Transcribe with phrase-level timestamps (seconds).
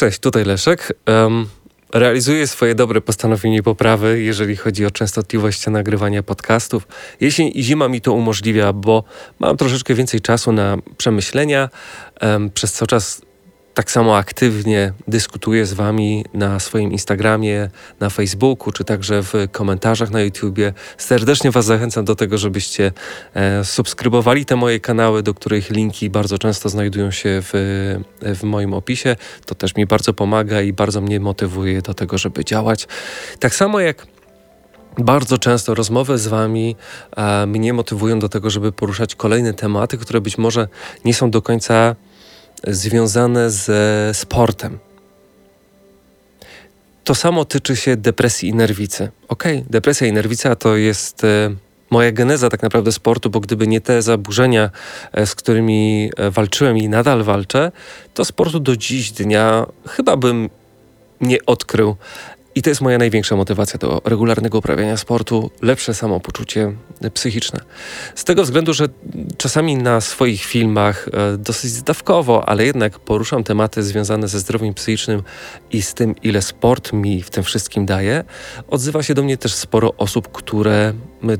[0.00, 0.92] Cześć, tutaj Leszek.
[1.06, 1.46] Um,
[1.94, 6.88] realizuję swoje dobre postanowienie poprawy, jeżeli chodzi o częstotliwość nagrywania podcastów.
[7.20, 9.04] Jesień i zima mi to umożliwia, bo
[9.38, 11.68] mam troszeczkę więcej czasu na przemyślenia.
[12.22, 13.22] Um, przez cały czas
[13.80, 17.70] tak samo aktywnie dyskutuję z Wami na swoim Instagramie,
[18.00, 20.72] na Facebooku, czy także w komentarzach na YouTubie.
[20.98, 22.92] Serdecznie Was zachęcam do tego, żebyście
[23.34, 27.50] e, subskrybowali te moje kanały, do których linki bardzo często znajdują się w,
[28.22, 29.16] w moim opisie.
[29.46, 32.88] To też mi bardzo pomaga i bardzo mnie motywuje do tego, żeby działać.
[33.38, 34.06] Tak samo jak
[34.98, 36.76] bardzo często rozmowy z Wami
[37.16, 40.68] e, mnie motywują do tego, żeby poruszać kolejne tematy, które być może
[41.04, 41.96] nie są do końca
[42.66, 44.78] związane ze sportem.
[47.04, 49.10] To samo tyczy się depresji i nerwicy.
[49.28, 51.54] Ok, depresja i nerwica to jest e,
[51.90, 54.70] moja geneza tak naprawdę sportu, bo gdyby nie te zaburzenia,
[55.12, 57.72] e, z którymi e, walczyłem i nadal walczę,
[58.14, 60.50] to sportu do dziś dnia chyba bym
[61.20, 61.96] nie odkrył.
[62.60, 66.72] I to jest moja największa motywacja do regularnego uprawiania sportu, lepsze samopoczucie
[67.14, 67.60] psychiczne.
[68.14, 68.88] Z tego względu, że
[69.36, 75.22] czasami na swoich filmach e, dosyć zdawkowo, ale jednak poruszam tematy związane ze zdrowiem psychicznym
[75.70, 78.24] i z tym, ile sport mi w tym wszystkim daje,
[78.68, 80.92] odzywa się do mnie też sporo osób, które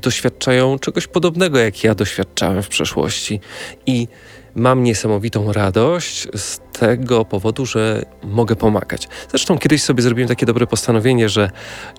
[0.03, 3.41] doświadczają czegoś podobnego, jak ja doświadczałem w przeszłości.
[3.87, 4.09] I
[4.55, 9.09] mam niesamowitą radość z tego powodu, że mogę pomagać.
[9.31, 11.51] Zresztą kiedyś sobie zrobiłem takie dobre postanowienie, że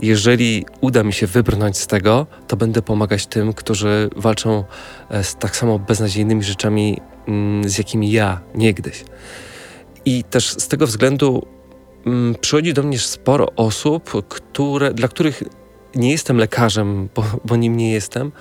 [0.02, 4.64] jeżeli uda mi się wybrnąć z tego, to będę pomagać tym, którzy walczą
[5.10, 9.04] e, z tak samo beznadziejnymi rzeczami, mm, z jakimi ja niegdyś.
[10.06, 11.48] I też z tego względu
[12.06, 15.44] mm, przychodzi do mnie sporo osób, które, dla których
[15.96, 18.32] nie jestem lekarzem, bo, bo, nim nie jestem,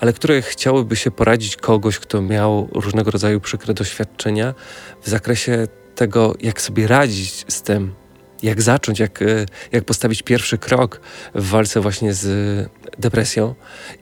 [0.00, 4.54] ale które chciałyby się poradzić kogoś, kto miał różnego rodzaju przykre doświadczenia
[5.02, 7.94] w zakresie tego, jak sobie radzić z tym,
[8.42, 11.00] jak zacząć, jak, e, jak postawić pierwszy krok
[11.34, 13.54] w walce właśnie z depresją.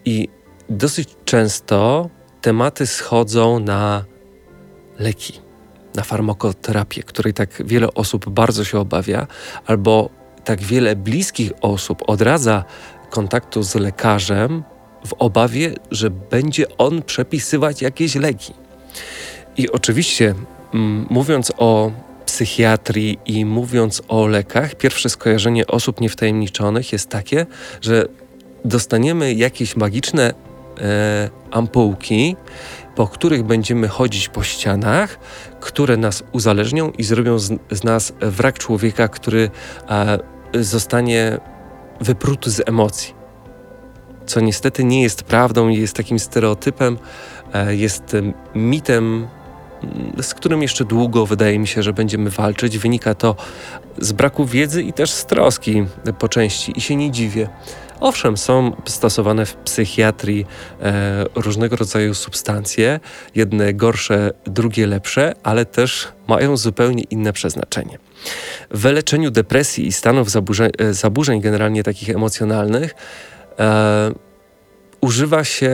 [0.05, 0.29] I
[0.69, 2.11] dosyć często
[2.41, 4.05] tematy schodzą na
[4.99, 5.41] leki,
[5.95, 9.27] na farmakoterapię, której tak wiele osób bardzo się obawia,
[9.67, 12.65] albo tak wiele bliskich osób odradza
[13.11, 14.63] kontaktu z lekarzem
[15.07, 18.55] w obawie, że będzie on przepisywać jakieś leki.
[19.57, 20.35] I oczywiście,
[20.75, 21.91] mm, mówiąc o
[22.27, 27.47] psychiatrii i mówiąc o lekach, pierwsze skojarzenie osób niewtajemniczonych jest takie,
[27.81, 28.07] że
[28.65, 30.35] dostaniemy jakieś magiczne
[30.81, 32.37] e, ampułki,
[33.01, 35.19] po których będziemy chodzić po ścianach,
[35.61, 39.51] które nas uzależnią i zrobią z, z nas wrak człowieka, który
[39.89, 40.19] e,
[40.55, 41.39] zostanie
[42.01, 43.15] wypruty z emocji.
[44.27, 46.99] Co niestety nie jest prawdą, jest takim stereotypem,
[47.53, 48.17] e, jest
[48.55, 49.29] mitem,
[50.23, 52.79] z którym jeszcze długo wydaje mi się, że będziemy walczyć.
[52.79, 53.37] Wynika to
[53.99, 55.85] z braku wiedzy i też z troski
[56.19, 57.49] po części, i się nie dziwię.
[58.01, 60.47] Owszem, są stosowane w psychiatrii
[60.83, 63.01] e, różnego rodzaju substancje,
[63.35, 67.99] jedne gorsze, drugie lepsze, ale też mają zupełnie inne przeznaczenie.
[68.71, 72.95] W leczeniu depresji i stanów zaburzeń, e, zaburzeń generalnie takich emocjonalnych
[73.59, 74.13] e,
[75.01, 75.71] używa się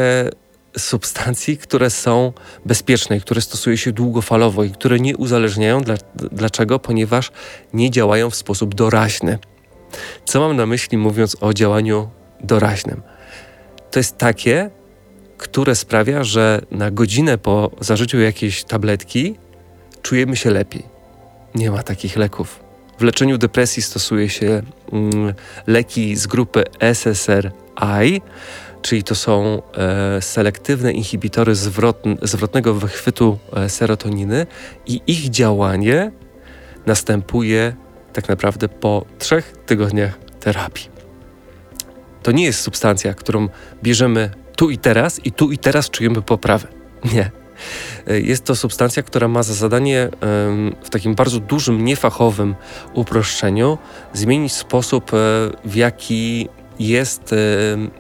[0.79, 2.33] substancji, które są
[2.65, 5.83] bezpieczne, które stosuje się długofalowo i które nie uzależniają.
[5.83, 6.79] Dla, dlaczego?
[6.79, 7.33] Ponieważ
[7.73, 9.39] nie działają w sposób doraźny.
[10.25, 12.09] Co mam na myśli mówiąc o działaniu
[12.41, 13.03] doraźnym?
[13.91, 14.71] To jest takie,
[15.39, 19.37] które sprawia, że na godzinę po zażyciu jakiejś tabletki
[20.03, 20.83] czujemy się lepiej.
[21.55, 22.61] Nie ma takich leków.
[22.99, 25.35] W leczeniu depresji stosuje się mm,
[25.67, 28.23] leki z grupy SSRI,
[28.87, 34.47] czyli to są e, selektywne inhibitory zwrotn zwrotnego wychwytu e, serotoniny
[34.87, 36.13] i ich działanie
[36.87, 37.77] następuje
[38.13, 40.89] tak naprawdę po trzech tygodniach terapii.
[42.23, 43.49] To nie jest substancja, którą
[43.83, 46.69] bierzemy tu i teraz i tu i teraz czujemy poprawę.
[47.15, 47.31] Nie.
[48.07, 50.09] E, jest to substancja, która ma za zadanie
[50.83, 52.55] w takim bardzo dużym, niefachowym
[52.95, 53.79] uproszczeniu
[54.13, 55.17] zmienić sposób, e,
[55.65, 56.49] w jaki
[56.79, 57.35] jest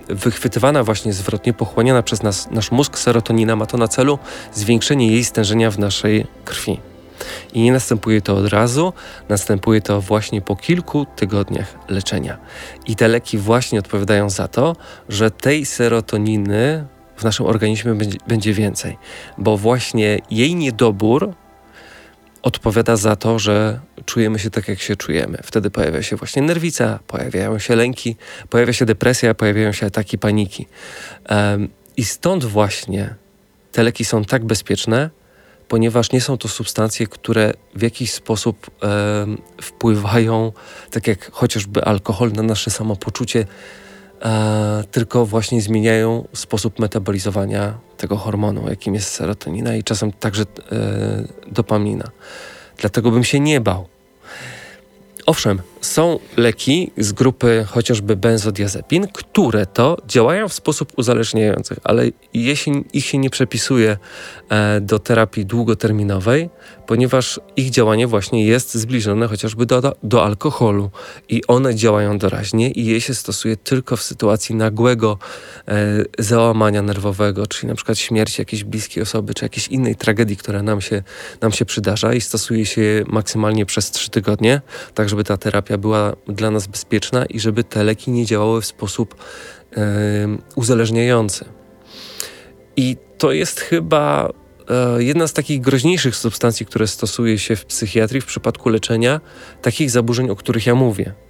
[0.08, 3.56] wychwytywana właśnie zwrotnie, pochłaniana przez nas, nasz mózg serotonina.
[3.56, 4.18] Ma to na celu
[4.52, 6.80] zwiększenie jej stężenia w naszej krwi.
[7.54, 8.92] I nie następuje to od razu,
[9.28, 12.38] następuje to właśnie po kilku tygodniach leczenia.
[12.86, 14.76] I te leki właśnie odpowiadają za to,
[15.08, 16.86] że tej serotoniny
[17.16, 18.98] w naszym organizmie będzie, będzie więcej,
[19.38, 21.34] bo właśnie jej niedobór
[22.46, 25.38] odpowiada za to, że czujemy się tak, jak się czujemy.
[25.42, 28.16] Wtedy pojawia się właśnie nerwica, pojawiają się lęki,
[28.50, 30.66] pojawia się depresja, pojawiają się ataki paniki.
[31.30, 33.14] Um, I stąd właśnie
[33.72, 35.10] te leki są tak bezpieczne,
[35.68, 39.26] ponieważ nie są to substancje, które w jakiś sposób e,
[39.62, 40.52] wpływają,
[40.90, 43.46] tak jak chociażby alkohol, na nasze samopoczucie,
[44.22, 50.46] e, tylko właśnie zmieniają sposób metabolizowania tego hormonu, jakim jest serotonina i czasem także e,
[51.52, 52.10] dopamina.
[52.78, 53.86] Dlatego bym się nie bał.
[55.26, 62.04] Owszem, są leki z grupy chociażby benzodiazepin, które to działają w sposób uzależniający, ale
[62.34, 63.96] jeśli ich się nie przepisuje
[64.48, 66.50] e, do terapii długoterminowej,
[66.86, 70.90] ponieważ ich działanie właśnie jest zbliżone chociażby do, do alkoholu
[71.28, 75.18] i one działają doraźnie i je się stosuje tylko w sytuacji nagłego
[75.68, 75.74] e,
[76.18, 80.80] załamania nerwowego, czyli na przykład śmierci jakiejś bliskiej osoby, czy jakiejś innej tragedii, która nam
[80.80, 81.02] się,
[81.40, 84.60] nam się przydarza i stosuje się je maksymalnie przez trzy tygodnie,
[84.94, 88.66] tak żeby ta terapia była dla nas bezpieczna i żeby te leki nie działały w
[88.66, 89.14] sposób
[89.76, 89.82] e,
[90.56, 91.44] uzależniający.
[92.76, 94.32] I to jest chyba
[94.68, 99.20] e, jedna z takich groźniejszych substancji, które stosuje się w psychiatrii w przypadku leczenia
[99.62, 101.25] takich zaburzeń, o których ja mówię.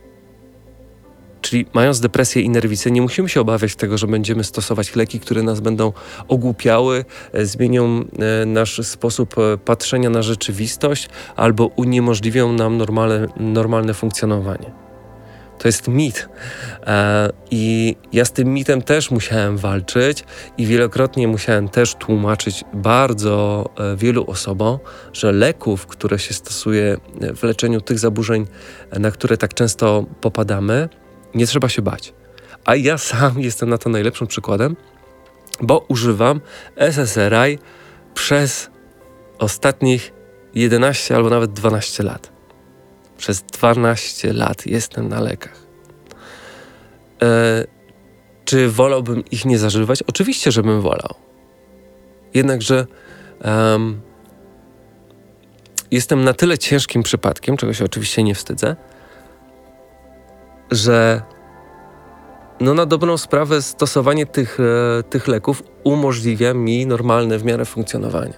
[1.46, 5.42] Czyli mając depresję i nerwicę, nie musimy się obawiać tego, że będziemy stosować leki, które
[5.42, 5.92] nas będą
[6.28, 8.04] ogłupiały, e, zmienią
[8.42, 14.70] e, nasz sposób e, patrzenia na rzeczywistość albo uniemożliwią nam normalne, normalne funkcjonowanie.
[15.58, 16.28] To jest mit.
[17.50, 20.24] I ja z tym mitem też musiałem walczyć
[20.58, 23.64] i wielokrotnie musiałem też tłumaczyć bardzo
[23.96, 24.78] wielu osobom,
[25.12, 26.96] że leków, które się stosuje
[27.36, 28.46] w leczeniu tych zaburzeń,
[28.98, 30.88] na które tak często popadamy,
[31.36, 32.14] nie trzeba się bać.
[32.64, 34.76] A ja sam jestem na to najlepszym przykładem,
[35.60, 36.40] bo używam
[36.76, 37.58] SSRI
[38.14, 38.70] przez
[39.38, 40.12] ostatnich
[40.54, 42.32] 11 albo nawet 12 lat.
[43.18, 45.66] Przez 12 lat jestem na lekach.
[47.22, 47.64] E,
[48.44, 50.02] czy wolałbym ich nie zażywać?
[50.02, 51.14] Oczywiście, żebym wolał.
[52.34, 52.86] Jednakże
[53.44, 54.00] um,
[55.90, 58.76] jestem na tyle ciężkim przypadkiem, czego się oczywiście nie wstydzę,
[60.70, 61.22] że
[62.60, 68.34] no na dobrą sprawę stosowanie tych, e, tych leków umożliwia mi normalne w miarę funkcjonowanie.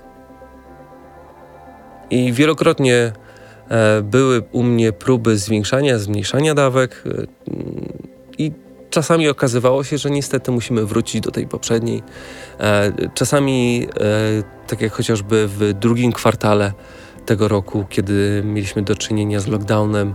[2.11, 3.13] I wielokrotnie
[3.69, 7.27] e, były u mnie próby zwiększania, zmniejszania dawek e,
[8.39, 8.53] i
[8.91, 12.03] czasami okazywało się, że niestety musimy wrócić do tej poprzedniej.
[13.15, 13.87] Czasami,
[14.67, 16.73] tak jak chociażby w drugim kwartale
[17.27, 20.15] tego roku, kiedy mieliśmy do czynienia z lockdownem,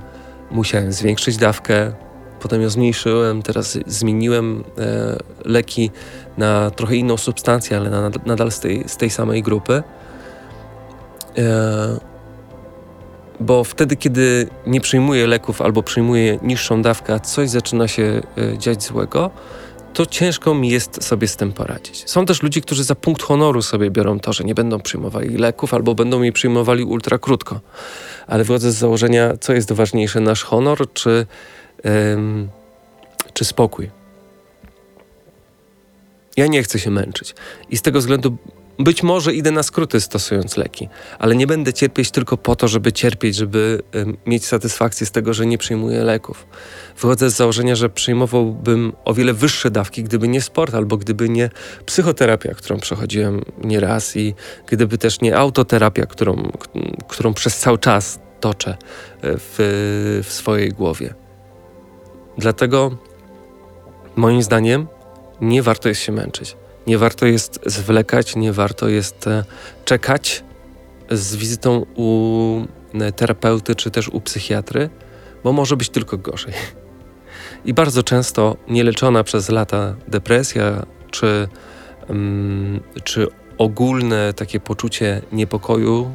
[0.53, 1.91] musiałem zwiększyć dawkę,
[2.39, 5.91] potem ją zmniejszyłem, teraz zmieniłem e, leki
[6.38, 9.83] na trochę inną substancję, ale na, nadal z tej, z tej samej grupy.
[11.38, 12.13] E,
[13.39, 18.83] bo wtedy, kiedy nie przyjmuję leków albo przyjmuję niższą dawkę, coś zaczyna się e, dziać
[18.83, 19.31] złego,
[19.94, 22.10] to ciężko mi jest sobie z tym poradzić.
[22.10, 25.74] Są też ludzie, którzy za punkt honoru sobie biorą to, że nie będą przyjmowali leków
[25.74, 27.60] albo będą je przyjmowali ultra krótko.
[28.28, 31.25] Ale wychodzę z założenia, co jest ważniejsze, nasz honor czy
[33.34, 33.90] czy spokój.
[36.38, 37.36] Ja nie chcę się męczyć
[37.69, 38.38] i z tego względu
[38.79, 40.89] być może idę na skróty stosując leki,
[41.19, 43.81] ale nie będę cierpieć tylko po to, żeby cierpieć, żeby
[44.25, 46.47] mieć satysfakcję z tego, że nie przyjmuję leków.
[47.01, 51.49] Wychodzę z założenia, że przyjmowałbym o wiele wyższe dawki, gdyby nie sport albo gdyby nie
[51.85, 54.33] psychoterapia, którą przechodziłem nieraz i
[54.67, 56.51] gdyby też nie autoterapia, którą,
[57.07, 58.75] którą przez cały czas toczę e,
[59.21, 59.55] w,
[60.23, 61.13] w swojej głowie.
[62.37, 62.97] Dlatego
[64.15, 64.87] moim zdaniem
[65.42, 66.56] nie warto jest się męczyć.
[66.87, 69.44] Nie warto jest zwlekać, nie warto jest e,
[69.85, 70.44] czekać
[71.11, 72.61] z wizytą u
[72.94, 74.90] e, terapeuty czy też u psychiatry,
[75.44, 76.54] bo może być tylko gorzej.
[77.66, 81.47] I bardzo często nieleczona przez lata depresja czy,
[82.09, 86.11] um, czy ogólne takie poczucie niepokoju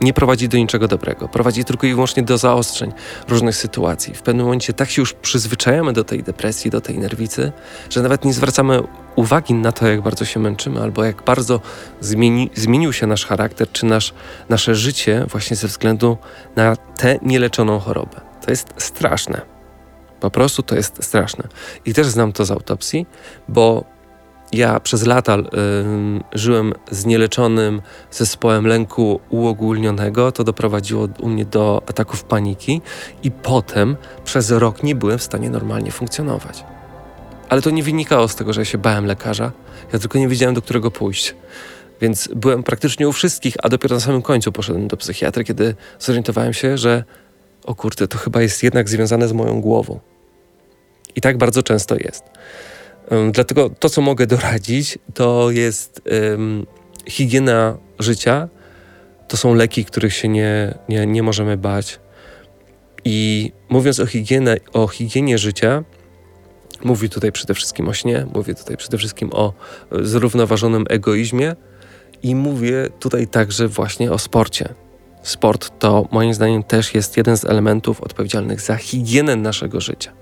[0.00, 1.28] nie prowadzi do niczego dobrego.
[1.28, 2.92] Prowadzi tylko i wyłącznie do zaostrzeń
[3.28, 4.14] różnych sytuacji.
[4.14, 7.52] W pewnym momencie tak się już przyzwyczajamy do tej depresji, do tej nerwicy,
[7.90, 8.82] że nawet nie zwracamy
[9.16, 11.60] uwagi na to, jak bardzo się męczymy, albo jak bardzo
[12.00, 14.14] zmieni, zmienił się nasz charakter, czy nasz,
[14.48, 16.16] nasze życie właśnie ze względu
[16.56, 18.20] na tę nieleczoną chorobę.
[18.44, 19.40] To jest straszne.
[20.20, 21.48] Po prostu to jest straszne.
[21.84, 23.06] I też znam to z autopsji,
[23.48, 23.84] bo
[24.52, 25.42] ja przez lata y,
[26.32, 30.32] żyłem z nieleczonym zespołem lęku uogólnionego.
[30.32, 32.82] To doprowadziło u mnie do ataków paniki,
[33.22, 36.64] i potem przez rok nie byłem w stanie normalnie funkcjonować.
[37.48, 39.52] Ale to nie wynikało z tego, że ja się bałem lekarza,
[39.92, 41.34] ja tylko nie wiedziałem, do którego pójść.
[42.00, 46.54] Więc byłem praktycznie u wszystkich, a dopiero na samym końcu poszedłem do psychiatry, kiedy zorientowałem
[46.54, 47.04] się, że
[47.64, 50.00] o kurde, to chyba jest jednak związane z moją głową.
[51.16, 52.24] I tak bardzo często jest.
[53.32, 56.66] Dlatego to, co mogę doradzić, to jest um,
[57.06, 58.48] higiena życia
[59.28, 62.00] to są leki, których się nie, nie, nie możemy bać.
[63.04, 65.84] I mówiąc o, higiene, o higienie życia,
[66.84, 69.52] mówię tutaj przede wszystkim o śnie, mówię tutaj przede wszystkim o
[70.02, 71.56] zrównoważonym egoizmie
[72.22, 74.74] i mówię tutaj także właśnie o sporcie.
[75.22, 80.12] Sport to moim zdaniem też jest jeden z elementów odpowiedzialnych za higienę naszego życia.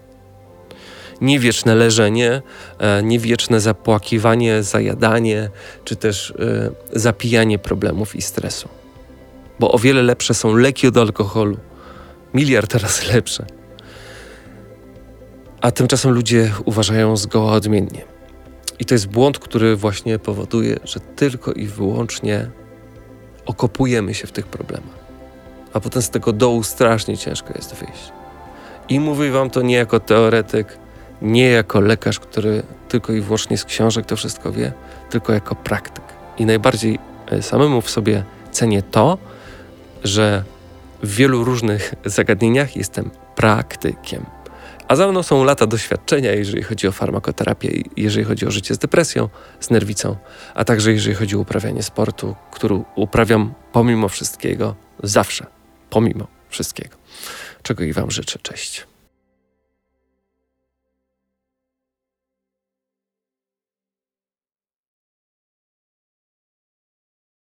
[1.20, 2.42] Nie wieczne leżenie,
[2.78, 5.50] e, nie wieczne zapłakiwanie, zajadanie,
[5.84, 8.68] czy też e, zapijanie problemów i stresu.
[9.60, 11.56] Bo o wiele lepsze są leki od alkoholu.
[12.34, 13.46] Miliard razy lepsze.
[15.60, 18.04] A tymczasem ludzie uważają zgoła odmiennie.
[18.78, 22.50] I to jest błąd, który właśnie powoduje, że tylko i wyłącznie
[23.46, 25.06] okopujemy się w tych problemach.
[25.72, 28.12] A potem z tego dołu strasznie ciężko jest wyjść.
[28.88, 30.78] I mówię wam to nie jako teoretyk,
[31.22, 34.72] nie jako lekarz, który tylko i wyłącznie z książek to wszystko wie,
[35.10, 36.04] tylko jako praktyk.
[36.38, 36.98] I najbardziej
[37.30, 39.18] e, samemu w sobie cenię to,
[40.04, 40.44] że
[41.02, 44.26] w wielu różnych zagadnieniach jestem praktykiem.
[44.88, 48.78] A za mną są lata doświadczenia, jeżeli chodzi o farmakoterapię, jeżeli chodzi o życie z
[48.78, 49.28] depresją,
[49.60, 50.16] z nerwicą,
[50.54, 55.46] a także jeżeli chodzi o uprawianie sportu, który uprawiam pomimo wszystkiego, zawsze,
[55.90, 56.96] pomimo wszystkiego.
[57.62, 58.38] Czego i Wam życzę.
[58.42, 58.86] Cześć.